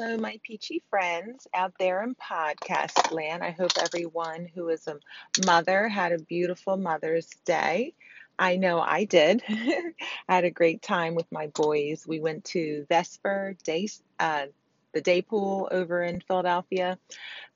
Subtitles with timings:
[0.00, 3.42] Hello, my peachy friends out there in podcast land.
[3.42, 5.00] I hope everyone who is a
[5.44, 7.94] mother had a beautiful Mother's Day.
[8.38, 9.42] I know I did.
[9.48, 9.92] I
[10.28, 12.06] had a great time with my boys.
[12.06, 13.88] We went to Vesper Day,
[14.20, 14.46] uh,
[14.94, 16.96] the day pool over in Philadelphia.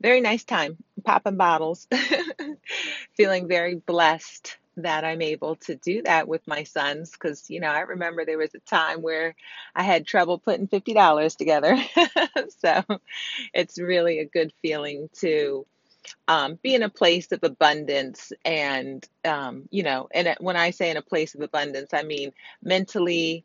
[0.01, 1.87] Very nice time, popping bottles.
[3.17, 7.69] Feeling very blessed that I'm able to do that with my sons because, you know,
[7.69, 9.35] I remember there was a time where
[9.75, 11.77] I had trouble putting $50 together.
[12.59, 12.83] so
[13.53, 15.67] it's really a good feeling to
[16.27, 18.33] um, be in a place of abundance.
[18.45, 22.33] And, um, you know, and when I say in a place of abundance, I mean
[22.63, 23.45] mentally,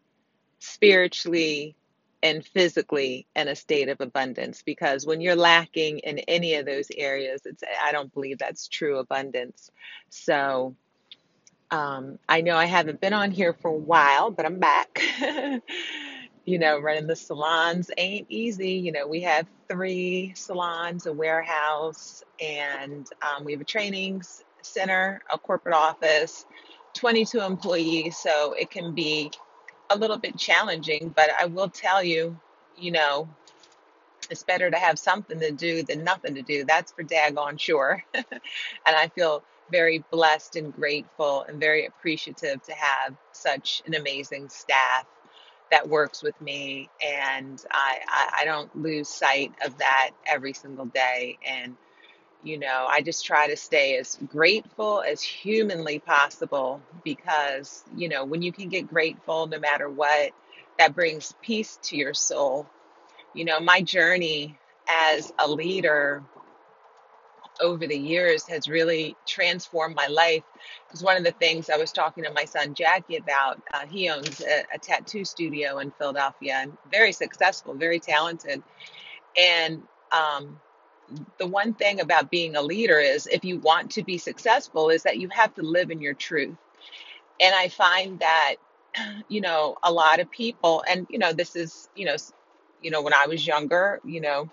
[0.60, 1.76] spiritually,
[2.24, 6.88] and physically in a state of abundance because when you're lacking in any of those
[6.98, 9.70] areas it's i don't believe that's true abundance
[10.10, 10.76] so
[11.72, 15.02] um, I know I haven't been on here for a while, but I'm back.
[16.46, 18.72] you know, running the salons ain't easy.
[18.72, 24.24] You know, we have three salons, a warehouse, and um, we have a training
[24.62, 26.46] center, a corporate office,
[26.94, 28.18] 22 employees.
[28.18, 29.32] So it can be
[29.90, 32.40] a little bit challenging, but I will tell you,
[32.78, 33.28] you know,
[34.30, 36.64] it's better to have something to do than nothing to do.
[36.64, 38.04] That's for daggone sure.
[38.14, 38.26] and
[38.86, 45.06] I feel very blessed and grateful and very appreciative to have such an amazing staff
[45.72, 46.90] that works with me.
[47.06, 51.38] And I, I, I don't lose sight of that every single day.
[51.46, 51.76] And,
[52.44, 58.26] you know, I just try to stay as grateful as humanly possible because, you know,
[58.26, 60.32] when you can get grateful no matter what,
[60.80, 62.68] that brings peace to your soul.
[63.34, 64.58] You know, my journey
[64.88, 66.24] as a leader
[67.60, 70.44] over the years has really transformed my life.
[70.88, 74.10] Because one of the things I was talking to my son Jackie about, uh, he
[74.10, 78.64] owns a, a tattoo studio in Philadelphia and very successful, very talented.
[79.38, 80.60] And um,
[81.38, 85.04] the one thing about being a leader is if you want to be successful, is
[85.04, 86.56] that you have to live in your truth.
[87.40, 88.56] And I find that,
[89.28, 92.16] you know, a lot of people, and you know, this is, you know,
[92.82, 94.50] you know, when I was younger, you know,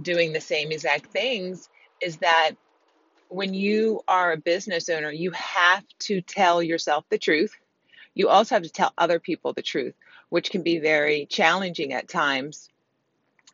[0.00, 1.68] doing the same exact things
[2.00, 2.52] is that
[3.28, 7.54] when you are a business owner, you have to tell yourself the truth.
[8.14, 9.94] You also have to tell other people the truth,
[10.28, 12.68] which can be very challenging at times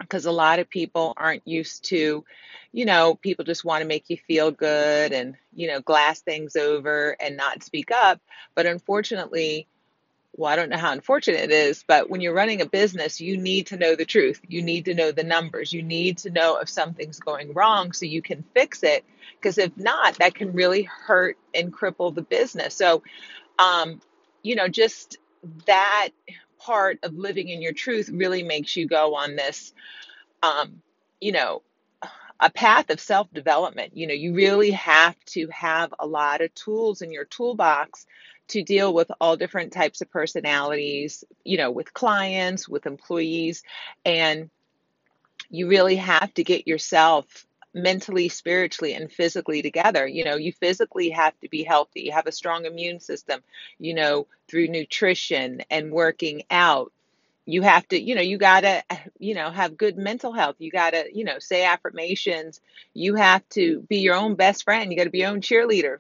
[0.01, 2.25] because a lot of people aren't used to,
[2.73, 6.57] you know, people just want to make you feel good and, you know, glass things
[6.57, 8.21] over and not speak up.
[8.55, 9.67] But unfortunately,
[10.37, 13.39] well, I don't know how unfortunate it is, but when you're running a business, you
[13.39, 14.41] need to know the truth.
[14.47, 15.73] You need to know the numbers.
[15.73, 19.05] You need to know if something's going wrong so you can fix it.
[19.41, 22.75] Because if not, that can really hurt and cripple the business.
[22.75, 23.03] So,
[23.59, 24.01] um,
[24.43, 25.19] you know, just
[25.67, 26.11] that
[26.59, 29.73] part of living in your truth really makes you go on this,
[30.43, 30.83] um,
[31.21, 31.63] you know,
[32.41, 33.97] a path of self development.
[33.97, 38.07] You know, you really have to have a lot of tools in your toolbox
[38.49, 43.63] to deal with all different types of personalities, you know, with clients, with employees.
[44.05, 44.51] And
[45.51, 50.07] you really have to get yourself mentally, spiritually, and physically together.
[50.07, 53.43] You know, you physically have to be healthy, you have a strong immune system,
[53.79, 56.93] you know, through nutrition and working out.
[57.45, 58.83] You have to, you know, you got to,
[59.21, 60.57] you know, have good mental health.
[60.59, 62.61] You got to, you know, say affirmations.
[62.93, 64.91] You have to be your own best friend.
[64.91, 65.99] You got to be your own cheerleader.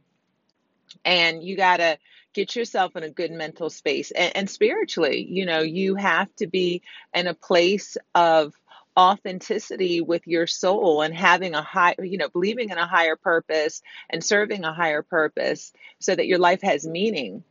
[1.05, 1.99] And you got to,
[2.35, 4.11] get yourself in a good mental space.
[4.11, 6.83] And, and spiritually you know you have to be
[7.15, 8.53] in a place of
[8.97, 13.83] authenticity with your soul and having a high you know believing in a higher purpose
[14.11, 17.43] and serving a higher purpose so that your life has meaning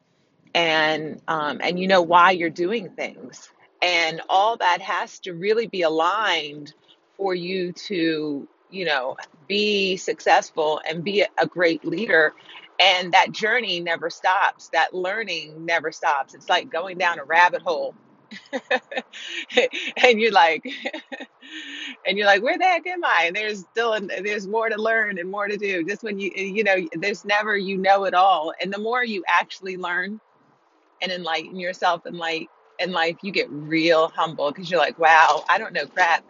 [0.54, 3.50] and um, and you know why you're doing things.
[3.82, 6.74] And all that has to really be aligned
[7.18, 12.34] for you to you know be successful and be a great leader
[12.80, 16.34] and that journey never stops that learning never stops.
[16.34, 17.96] It's like going down a rabbit hole.
[20.04, 20.64] And you're like
[22.06, 23.24] and you're like where the heck am i?
[23.28, 25.84] And there's still there's more to learn and more to do.
[25.86, 28.54] Just when you you know there's never you know it all.
[28.62, 30.20] And the more you actually learn
[31.02, 32.50] and enlighten yourself in light
[32.80, 36.24] in life you get real humble because you're like wow i don't know crap.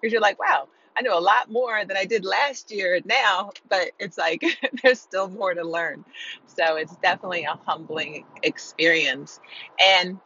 [0.00, 0.68] Because you're like wow
[0.98, 4.42] I know a lot more than I did last year now, but it's like
[4.82, 6.04] there's still more to learn.
[6.46, 9.38] So it's definitely a humbling experience.
[9.80, 10.18] And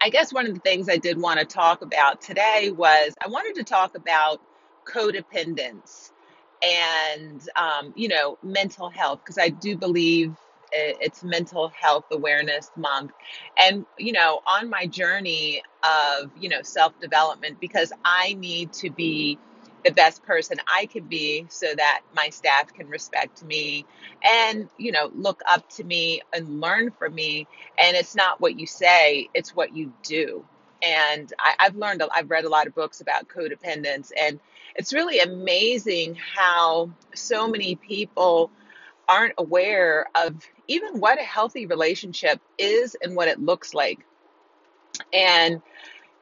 [0.00, 3.28] I guess one of the things I did want to talk about today was I
[3.28, 4.40] wanted to talk about
[4.86, 6.10] codependence
[6.62, 10.34] and, um, you know, mental health, because I do believe
[10.72, 13.12] It's Mental Health Awareness Month.
[13.58, 18.90] And, you know, on my journey of, you know, self development, because I need to
[18.90, 19.38] be
[19.84, 23.84] the best person I can be so that my staff can respect me
[24.22, 27.46] and, you know, look up to me and learn from me.
[27.78, 30.44] And it's not what you say, it's what you do.
[30.82, 34.38] And I, I've learned, I've read a lot of books about codependence, and
[34.74, 38.50] it's really amazing how so many people
[39.08, 40.34] aren't aware of
[40.68, 44.04] even what a healthy relationship is and what it looks like.
[45.12, 45.62] And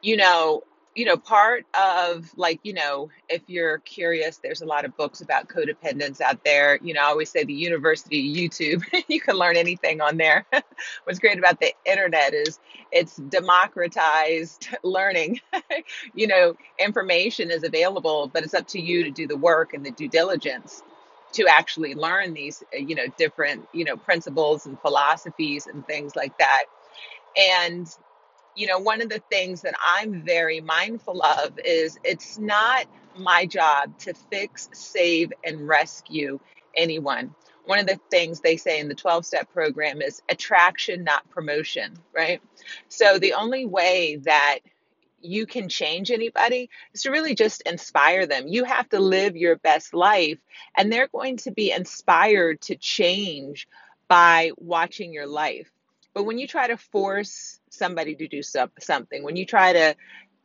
[0.01, 0.63] you know,
[0.95, 5.21] you know, part of like, you know, if you're curious, there's a lot of books
[5.21, 6.77] about codependence out there.
[6.83, 10.45] You know, I always say the university YouTube, you can learn anything on there.
[11.03, 12.59] What's great about the internet is
[12.91, 15.41] it's democratized learning.
[16.13, 19.85] you know, information is available, but it's up to you to do the work and
[19.85, 20.83] the due diligence
[21.33, 26.15] to actually learn these, uh, you know, different, you know, principles and philosophies and things
[26.15, 26.65] like that.
[27.35, 27.87] And
[28.55, 32.85] you know, one of the things that I'm very mindful of is it's not
[33.17, 36.39] my job to fix, save, and rescue
[36.75, 37.33] anyone.
[37.65, 41.93] One of the things they say in the 12 step program is attraction, not promotion,
[42.13, 42.41] right?
[42.89, 44.59] So the only way that
[45.21, 48.47] you can change anybody is to really just inspire them.
[48.47, 50.37] You have to live your best life,
[50.75, 53.67] and they're going to be inspired to change
[54.09, 55.72] by watching your life.
[56.13, 59.95] But when you try to force somebody to do something, when you try to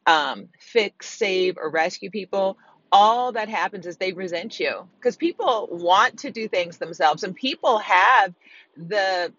[0.07, 2.57] um, fix, save, or rescue people,
[2.91, 7.35] all that happens is they resent you because people want to do things themselves and
[7.35, 8.35] people have
[8.77, 9.33] the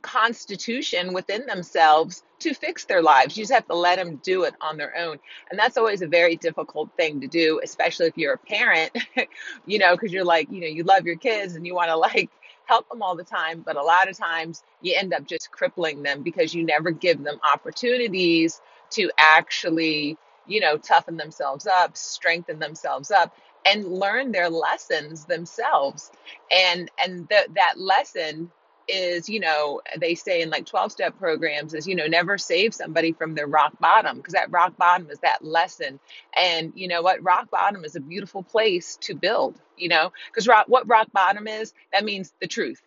[0.00, 3.36] constitution within themselves to fix their lives.
[3.36, 5.18] You just have to let them do it on their own.
[5.50, 8.96] And that's always a very difficult thing to do, especially if you're a parent,
[9.66, 11.96] you know, because you're like, you know, you love your kids and you want to
[11.96, 12.30] like
[12.66, 13.62] help them all the time.
[13.62, 17.22] But a lot of times you end up just crippling them because you never give
[17.22, 18.60] them opportunities
[18.92, 26.10] to actually, you know, toughen themselves up, strengthen themselves up and learn their lessons themselves.
[26.50, 28.50] And and th- that lesson
[28.88, 32.74] is, you know, they say in like 12 step programs is, you know, never save
[32.74, 36.00] somebody from their rock bottom because that rock bottom is that lesson.
[36.36, 37.22] And you know what?
[37.22, 41.46] Rock bottom is a beautiful place to build, you know, because rock, what rock bottom
[41.46, 42.82] is, that means the truth.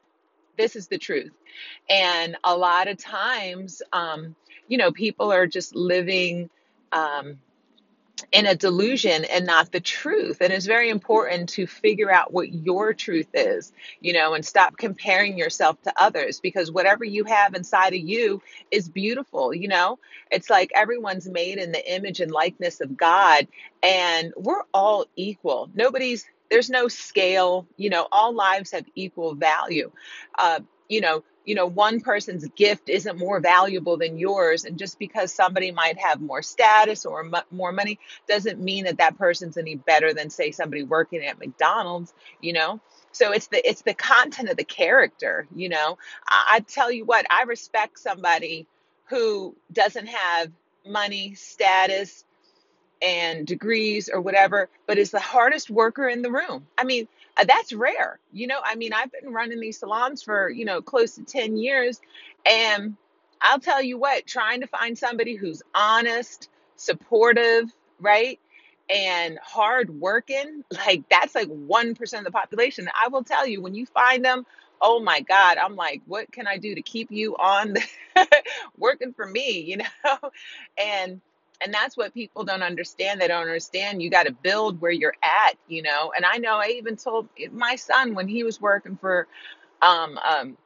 [0.57, 1.31] This is the truth.
[1.89, 4.35] And a lot of times, um,
[4.67, 6.49] you know, people are just living,
[6.91, 7.39] um,
[8.31, 10.41] in a delusion and not the truth.
[10.41, 13.71] And it's very important to figure out what your truth is,
[14.01, 18.41] you know, and stop comparing yourself to others because whatever you have inside of you
[18.71, 19.99] is beautiful, you know.
[20.31, 23.47] It's like everyone's made in the image and likeness of God,
[23.83, 25.69] and we're all equal.
[25.73, 29.91] Nobody's there's no scale, you know, all lives have equal value.
[30.37, 34.65] Uh, you know, you know, one person's gift isn't more valuable than yours.
[34.65, 39.17] And just because somebody might have more status or more money doesn't mean that that
[39.17, 42.81] person's any better than, say, somebody working at McDonald's, you know?
[43.13, 45.97] So it's the it's the content of the character, you know.
[46.27, 48.67] I, I tell you what, I respect somebody
[49.05, 50.51] who doesn't have
[50.85, 52.25] money, status,
[53.01, 56.67] and degrees or whatever, but is the hardest worker in the room.
[56.77, 57.07] I mean,
[57.37, 58.19] uh, that's rare.
[58.31, 61.57] You know, I mean, I've been running these salons for, you know, close to 10
[61.57, 61.99] years.
[62.45, 62.95] And
[63.41, 68.39] I'll tell you what, trying to find somebody who's honest, supportive, right?
[68.89, 72.89] And hard working, like that's like 1% of the population.
[72.93, 74.45] I will tell you, when you find them,
[74.81, 77.83] oh my God, I'm like, what can I do to keep you on the,
[78.77, 80.31] working for me, you know?
[80.77, 81.21] And
[81.61, 83.19] and that's what people don't understand.
[83.19, 84.01] They don't understand.
[84.01, 86.11] You got to build where you're at you know?
[86.15, 89.27] And i know i even told my son when he was working for
[89.81, 90.57] um um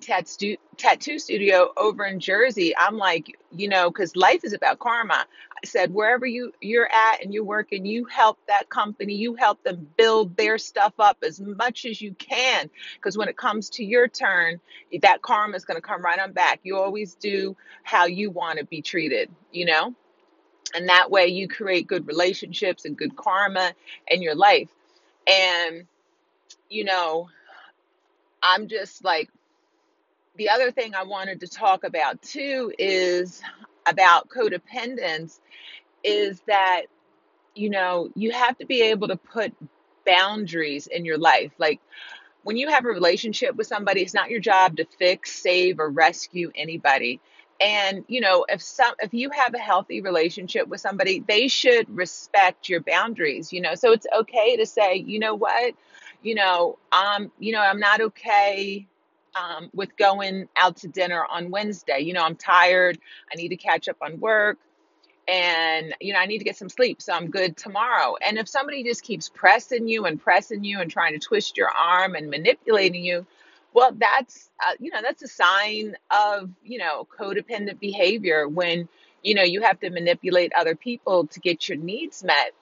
[0.00, 5.26] tattoo tattoo studio over in jersey i'm like you know because life is about karma.
[5.52, 9.62] I said wherever you you're at and you're working you help that company you help
[9.62, 12.68] them build their stuff up as much as you can.
[12.96, 14.60] Because when it comes to your turn
[15.02, 16.60] that karma is going to come right on back.
[16.62, 19.94] You always do how you want to be treated you know
[20.76, 23.72] and that way you create good relationships and good karma
[24.08, 24.70] in your life
[25.28, 25.86] and
[26.70, 27.28] you know
[28.42, 29.30] i'm just like
[30.36, 33.42] the other thing i wanted to talk about too is
[33.86, 35.40] about codependence
[36.04, 36.82] is that
[37.54, 39.54] you know you have to be able to put
[40.06, 41.80] boundaries in your life like
[42.44, 45.90] when you have a relationship with somebody, it's not your job to fix, save, or
[45.90, 47.20] rescue anybody.
[47.60, 51.88] And you know, if some if you have a healthy relationship with somebody, they should
[51.94, 53.74] respect your boundaries, you know.
[53.74, 55.74] So it's okay to say, you know what,
[56.22, 58.86] you know, um, you know, I'm not okay
[59.34, 62.00] um, with going out to dinner on Wednesday.
[62.00, 62.98] You know, I'm tired.
[63.32, 64.58] I need to catch up on work
[65.28, 68.48] and you know i need to get some sleep so i'm good tomorrow and if
[68.48, 72.30] somebody just keeps pressing you and pressing you and trying to twist your arm and
[72.30, 73.26] manipulating you
[73.76, 78.88] well that's uh, you know that's a sign of you know codependent behavior when
[79.22, 82.52] you know you have to manipulate other people to get your needs met.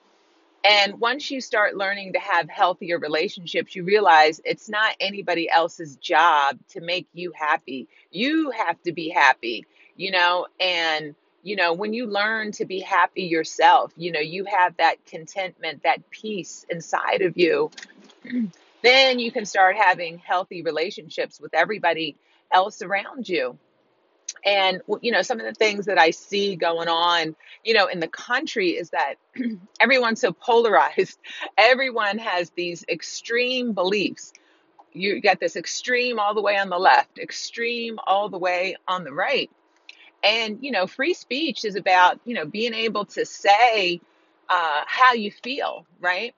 [0.65, 5.95] And once you start learning to have healthier relationships, you realize it's not anybody else's
[5.97, 7.87] job to make you happy.
[8.11, 12.79] You have to be happy, you know, and you know, when you learn to be
[12.79, 17.69] happy yourself, you know, you have that contentment, that peace inside of you,
[18.85, 22.15] then you can start having healthy relationships with everybody
[22.51, 23.57] else around you.
[24.45, 27.99] And you know some of the things that i see going on you know in
[27.99, 29.15] the country is that
[29.79, 31.19] everyone's so polarized.
[31.57, 34.33] Everyone has these extreme beliefs.
[34.93, 39.03] You get this extreme all the way on the left extreme all the way on
[39.03, 39.49] the right.
[40.23, 44.01] And you know free speech is about you know being able to say
[44.49, 46.33] uh, how you feel right?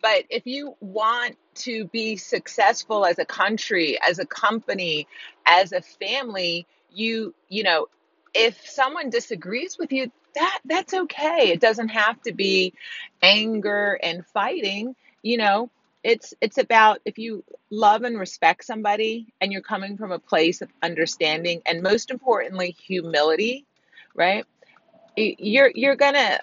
[0.00, 5.06] But if you want to be successful as a country, as a company,
[5.46, 7.86] as a family, you, you know,
[8.34, 11.50] if someone disagrees with you, that that's okay.
[11.52, 12.72] It doesn't have to be
[13.22, 15.70] anger and fighting, you know.
[16.02, 20.60] It's it's about if you love and respect somebody and you're coming from a place
[20.60, 23.66] of understanding and most importantly humility,
[24.14, 24.44] right?
[25.16, 26.40] You're you're going to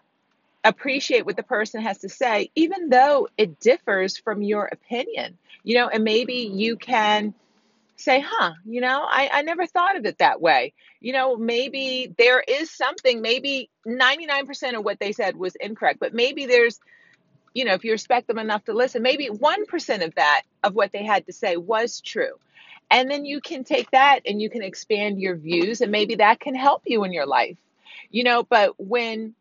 [0.63, 5.37] appreciate what the person has to say, even though it differs from your opinion.
[5.63, 7.33] You know, and maybe you can
[7.99, 10.73] say, huh, you know, I, I never thought of it that way.
[11.01, 16.13] You know, maybe there is something, maybe 99% of what they said was incorrect, but
[16.13, 16.79] maybe there's,
[17.53, 20.91] you know, if you respect them enough to listen, maybe 1% of that, of what
[20.91, 22.33] they had to say was true.
[22.91, 26.39] And then you can take that and you can expand your views, and maybe that
[26.39, 27.57] can help you in your life.
[28.09, 29.35] You know, but when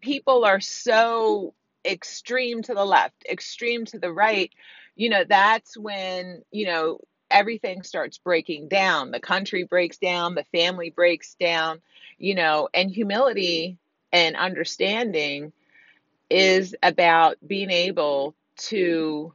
[0.00, 4.52] people are so extreme to the left, extreme to the right,
[4.96, 7.00] you know, that's when, you know,
[7.30, 9.10] everything starts breaking down.
[9.10, 11.80] The country breaks down, the family breaks down,
[12.18, 13.78] you know, and humility
[14.12, 15.52] and understanding
[16.30, 19.32] is about being able to,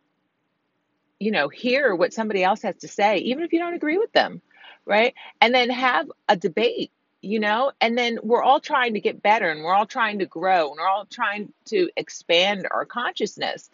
[1.19, 4.11] you know, hear what somebody else has to say, even if you don't agree with
[4.11, 4.41] them,
[4.85, 5.13] right?
[5.39, 6.91] And then have a debate
[7.21, 10.25] you know and then we're all trying to get better and we're all trying to
[10.25, 13.69] grow and we're all trying to expand our consciousness.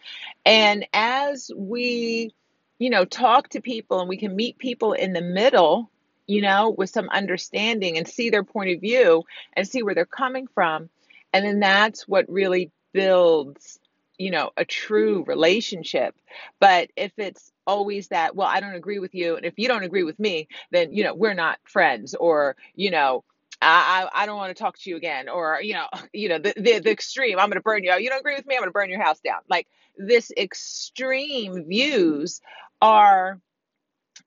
[0.46, 2.34] And as we
[2.80, 5.90] you know talk to people and we can meet people in the middle
[6.28, 9.24] you know with some understanding and see their point of view
[9.54, 10.90] and see where they're coming from
[11.34, 13.80] and then that's what really builds
[14.18, 16.16] you know a true relationship.
[16.60, 19.84] But if it's always that well i don't agree with you and if you don't
[19.84, 23.26] agree with me then you know we're not friends or you know
[23.62, 26.54] I, I, don't want to talk to you again, or you know, you know, the
[26.56, 27.40] the, the extreme.
[27.40, 27.94] I'm going to burn you.
[27.98, 28.56] You don't agree with me?
[28.56, 29.40] I'm going to burn your house down.
[29.50, 32.42] Like this extreme views
[32.82, 33.40] are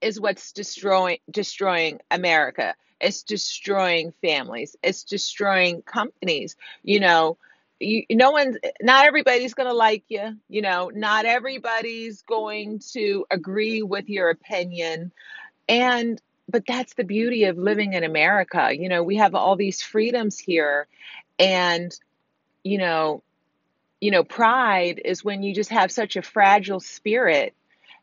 [0.00, 2.75] is what's destroying destroying America.
[3.00, 4.76] It's destroying families.
[4.82, 6.56] It's destroying companies.
[6.82, 7.38] You know,
[7.78, 10.37] you, no one's not everybody's going to like you.
[10.49, 15.12] You know, not everybody's going to agree with your opinion,
[15.68, 16.20] and
[16.50, 18.71] but that's the beauty of living in America.
[18.73, 20.87] You know, we have all these freedoms here
[21.38, 21.92] and
[22.62, 23.23] you know,
[24.00, 27.54] you know, pride is when you just have such a fragile spirit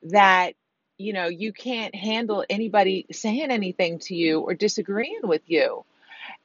[0.04, 0.54] that
[0.98, 5.86] you know, you can't handle anybody saying anything to you or disagreeing with you.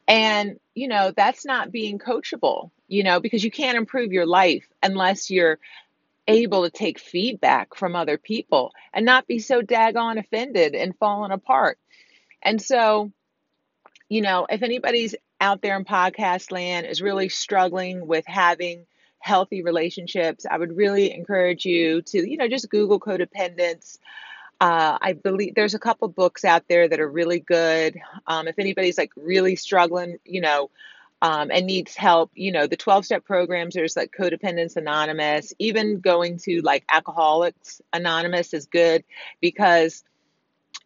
[0.07, 4.67] And, you know, that's not being coachable, you know, because you can't improve your life
[4.83, 5.59] unless you're
[6.29, 11.33] able to take feedback from other people and not be so daggone offended and falling
[11.33, 11.79] apart.
[12.43, 13.13] And so,
[14.09, 18.87] you know, if anybody's out there in podcast land is really struggling with having
[19.19, 23.99] healthy relationships, I would really encourage you to, you know, just Google codependence.
[24.61, 28.01] Uh, I believe there's a couple books out there that are really good.
[28.27, 30.71] Um, if anybody's like really struggling, you know,
[31.23, 36.01] um, and needs help, you know, the 12 step programs, there's like Codependents Anonymous, even
[36.01, 39.05] going to like Alcoholics Anonymous is good
[39.41, 40.03] because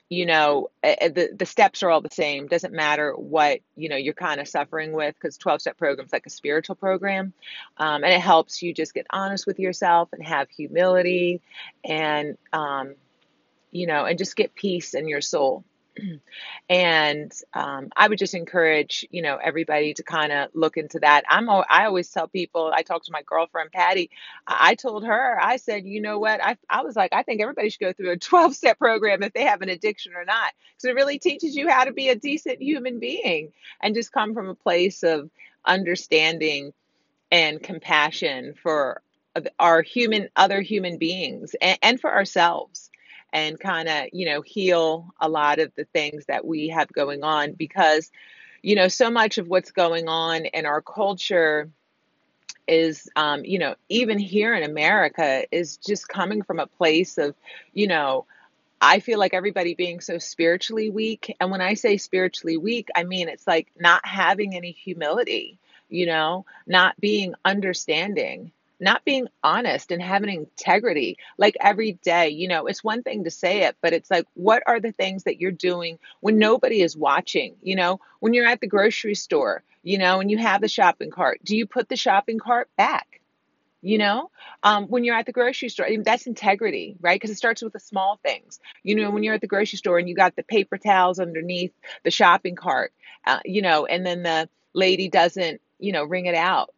[0.09, 4.14] you know the the steps are all the same doesn't matter what you know you're
[4.14, 7.33] kind of suffering with because 12 step programs like a spiritual program
[7.78, 11.40] um, and it helps you just get honest with yourself and have humility
[11.85, 12.95] and um,
[13.73, 15.64] you know and just get peace in your soul
[16.68, 21.24] And um, I would just encourage, you know, everybody to kind of look into that.
[21.28, 24.10] I'm, I always tell people, I talk to my girlfriend Patty.
[24.46, 26.42] I I told her, I said, you know what?
[26.42, 29.32] I, I was like, I think everybody should go through a 12 step program if
[29.32, 32.16] they have an addiction or not, because it really teaches you how to be a
[32.16, 35.30] decent human being and just come from a place of
[35.64, 36.72] understanding
[37.30, 39.02] and compassion for
[39.58, 42.90] our human other human beings and, and for ourselves
[43.37, 47.23] and kind of you know heal a lot of the things that we have going
[47.23, 48.11] on because
[48.62, 51.71] you know so much of what's going on in our culture
[52.66, 57.37] is um, you know even here in america is just coming from a place of
[57.75, 58.26] you know
[58.78, 61.35] I feel like everybody being so spiritually weak.
[61.40, 66.05] And when I say spiritually weak, I mean it's like not having any humility, you
[66.05, 71.16] know, not being understanding, not being honest and having integrity.
[71.38, 74.62] Like every day, you know, it's one thing to say it, but it's like, what
[74.66, 77.56] are the things that you're doing when nobody is watching?
[77.62, 81.11] You know, when you're at the grocery store, you know, and you have the shopping
[81.11, 83.21] cart, do you put the shopping cart back?
[83.83, 84.30] You know,
[84.64, 87.14] um, when you're at the grocery store, I mean, that's integrity, right?
[87.14, 88.59] Because it starts with the small things.
[88.83, 91.73] You know, when you're at the grocery store and you got the paper towels underneath
[92.02, 92.92] the shopping cart,
[93.26, 96.75] uh, you know, and then the lady doesn't, you know, wring it out.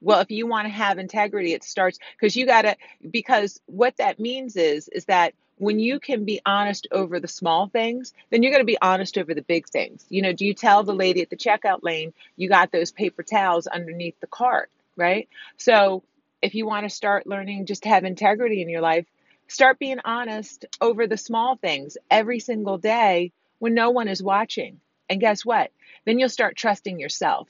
[0.00, 2.76] Well, if you want to have integrity, it starts because you got to,
[3.10, 7.68] because what that means is, is that when you can be honest over the small
[7.68, 10.04] things, then you're going to be honest over the big things.
[10.08, 13.22] You know, do you tell the lady at the checkout lane you got those paper
[13.22, 15.28] towels underneath the cart, right?
[15.56, 16.02] So
[16.40, 19.06] if you want to start learning just to have integrity in your life,
[19.46, 24.80] start being honest over the small things every single day when no one is watching.
[25.08, 25.70] And guess what?
[26.04, 27.48] Then you'll start trusting yourself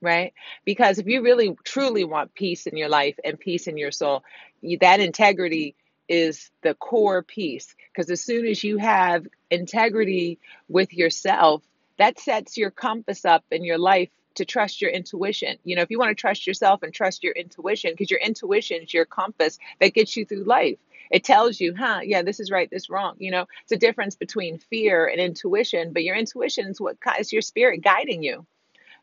[0.00, 0.32] right?
[0.64, 4.22] Because if you really truly want peace in your life and peace in your soul,
[4.60, 5.74] you, that integrity
[6.08, 7.74] is the core piece.
[7.92, 10.38] Because as soon as you have integrity
[10.68, 11.62] with yourself,
[11.98, 15.58] that sets your compass up in your life to trust your intuition.
[15.64, 18.82] You know, if you want to trust yourself and trust your intuition, because your intuition
[18.82, 20.78] is your compass that gets you through life.
[21.10, 23.16] It tells you, huh, yeah, this is right, this is wrong.
[23.18, 27.32] You know, it's a difference between fear and intuition, but your intuition is what is
[27.32, 28.46] your spirit guiding you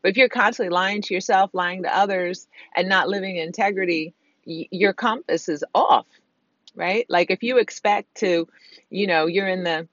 [0.02, 4.14] but if you're constantly lying to yourself, lying to others, and not living in integrity,
[4.46, 6.08] y- your compass is off,
[6.76, 7.06] right?
[7.10, 8.48] Like if you expect to,
[8.90, 9.88] you know, you're in the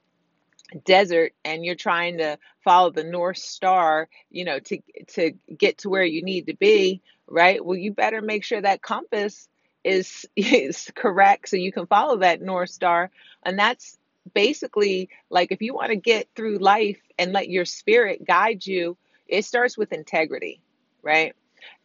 [0.85, 5.89] desert and you're trying to follow the north star you know to to get to
[5.89, 9.47] where you need to be right well you better make sure that compass
[9.83, 13.11] is is correct so you can follow that north star
[13.43, 13.97] and that's
[14.33, 18.97] basically like if you want to get through life and let your spirit guide you
[19.27, 20.61] it starts with integrity
[21.01, 21.35] right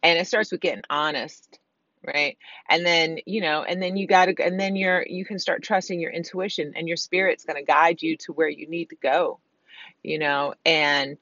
[0.03, 1.59] and it starts with getting honest
[2.05, 2.37] right
[2.69, 5.63] and then you know and then you got to and then you're you can start
[5.63, 8.95] trusting your intuition and your spirit's going to guide you to where you need to
[8.95, 9.39] go
[10.03, 11.17] you know and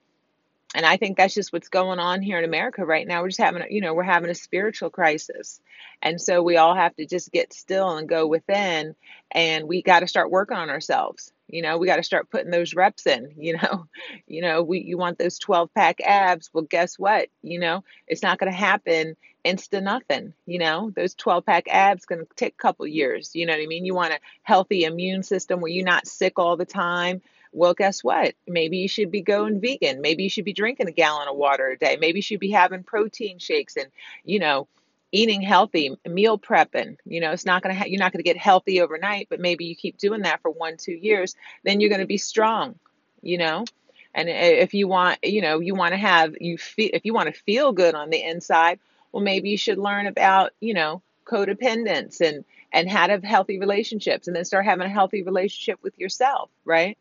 [0.75, 3.21] and I think that's just what's going on here in America right now.
[3.21, 5.62] We're just having, a, you know, we're having a spiritual crisis.
[6.01, 8.95] And so we all have to just get still and go within
[9.32, 11.32] and we got to start working on ourselves.
[11.47, 13.88] You know, we got to start putting those reps in, you know.
[14.27, 16.49] You know, we you want those 12 pack abs.
[16.53, 17.29] Well, guess what?
[17.41, 20.91] You know, it's not going to happen insta nothing, you know.
[20.95, 23.86] Those 12 pack abs going to take a couple years, you know what I mean?
[23.86, 27.21] You want a healthy immune system where you're not sick all the time
[27.53, 28.36] well, guess what?
[28.47, 30.01] Maybe you should be going vegan.
[30.01, 31.97] Maybe you should be drinking a gallon of water a day.
[31.99, 33.88] Maybe you should be having protein shakes and,
[34.23, 34.67] you know,
[35.11, 36.97] eating healthy, meal prepping.
[37.05, 39.39] You know, it's not going to ha- you're not going to get healthy overnight, but
[39.39, 42.75] maybe you keep doing that for 1 2 years, then you're going to be strong,
[43.21, 43.65] you know?
[44.13, 47.13] And eh, if you want, you know, you want to have you feel if you
[47.13, 48.79] want to feel good on the inside,
[49.11, 53.59] well maybe you should learn about, you know, codependence and and how to have healthy
[53.59, 56.97] relationships and then start having a healthy relationship with yourself, right?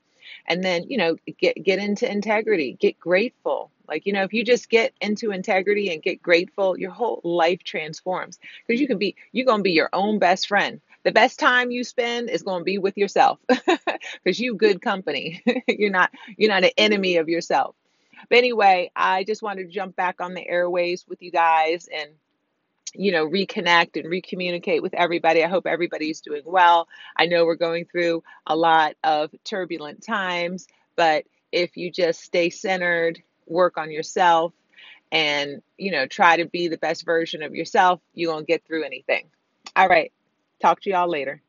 [0.46, 4.44] and then you know get get into integrity get grateful like you know if you
[4.44, 9.16] just get into integrity and get grateful your whole life transforms because you can be
[9.32, 12.60] you're going to be your own best friend the best time you spend is going
[12.60, 13.38] to be with yourself
[14.24, 17.74] because you good company you're not you're not an enemy of yourself
[18.28, 22.10] but anyway i just wanted to jump back on the airways with you guys and
[22.98, 25.44] you know, reconnect and recommunicate with everybody.
[25.44, 26.88] I hope everybody's doing well.
[27.16, 32.50] I know we're going through a lot of turbulent times, but if you just stay
[32.50, 34.52] centered, work on yourself,
[35.12, 38.84] and, you know, try to be the best version of yourself, you won't get through
[38.84, 39.26] anything.
[39.74, 40.12] All right.
[40.60, 41.42] Talk to y'all later.